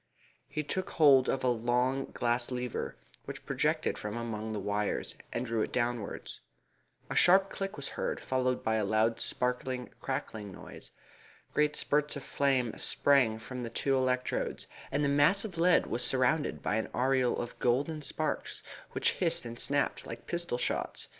He 0.47 0.63
took 0.63 0.89
hold 0.89 1.29
of 1.29 1.43
a 1.43 1.47
long 1.49 2.05
glass 2.11 2.49
lever 2.49 2.97
which 3.25 3.45
projected 3.45 3.99
from 3.99 4.17
among 4.17 4.51
the 4.51 4.59
wires, 4.59 5.13
and 5.31 5.45
drew 5.45 5.61
it 5.61 5.71
downwards. 5.71 6.39
A 7.11 7.15
sharp 7.15 7.51
click 7.51 7.77
was 7.77 7.89
heard, 7.89 8.19
followed 8.19 8.63
by 8.63 8.77
a 8.77 8.83
loud, 8.83 9.19
sparkling, 9.19 9.91
crackling 10.01 10.51
noise. 10.51 10.89
Great 11.53 11.75
spurts 11.75 12.15
of 12.15 12.23
flame 12.23 12.73
sprang 12.79 13.37
from 13.37 13.61
the 13.61 13.69
two 13.69 13.95
electrodes, 13.95 14.65
and 14.91 15.05
the 15.05 15.07
mass 15.07 15.45
of 15.45 15.59
lead 15.59 15.85
was 15.85 16.03
surrounded 16.03 16.63
by 16.63 16.77
an 16.77 16.89
aureole 16.95 17.37
of 17.39 17.59
golden 17.59 18.01
sparks, 18.01 18.63
which 18.93 19.11
hissed 19.11 19.45
and 19.45 19.59
snapped 19.59 20.07
like 20.07 20.25
pistol 20.25 20.57
shots. 20.57 21.09